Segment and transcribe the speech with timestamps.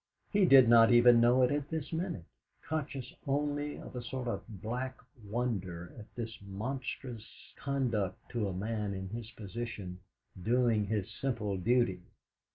[0.31, 2.23] He did not even know it at this minute,
[2.63, 4.97] conscious only of a sort of black
[5.29, 9.99] wonder at this monstrous conduct to a man in his position,
[10.41, 12.01] doing his simple duty.